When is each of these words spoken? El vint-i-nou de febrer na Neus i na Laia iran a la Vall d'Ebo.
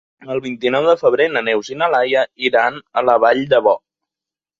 El 0.35 0.39
vint-i-nou 0.43 0.85
de 0.91 0.95
febrer 1.01 1.27
na 1.33 1.43
Neus 1.47 1.69
i 1.75 1.77
na 1.81 1.89
Laia 1.95 2.23
iran 2.49 2.81
a 3.03 3.05
la 3.11 3.17
Vall 3.25 3.43
d'Ebo. 3.53 3.75